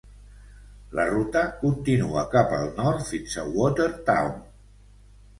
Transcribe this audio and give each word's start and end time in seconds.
La 0.99 1.03
ruta 1.09 1.43
continua 1.59 2.23
cap 2.35 2.55
al 2.59 2.65
nord 2.79 3.03
fins 3.09 3.35
a 3.43 3.43
Watertown. 3.59 4.33